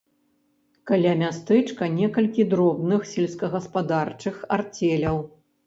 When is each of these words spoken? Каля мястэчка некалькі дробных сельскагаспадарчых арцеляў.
Каля 0.91 1.11
мястэчка 1.23 1.83
некалькі 1.99 2.47
дробных 2.55 3.07
сельскагаспадарчых 3.13 4.43
арцеляў. 4.59 5.25